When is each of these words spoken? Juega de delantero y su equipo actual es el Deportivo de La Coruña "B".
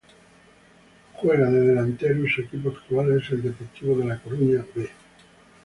Juega 1.13 1.47
de 1.51 1.59
delantero 1.61 2.25
y 2.25 2.27
su 2.27 2.41
equipo 2.41 2.69
actual 2.69 3.19
es 3.21 3.29
el 3.33 3.43
Deportivo 3.43 3.97
de 3.99 4.05
La 4.05 4.17
Coruña 4.17 4.65
"B". 4.73 4.89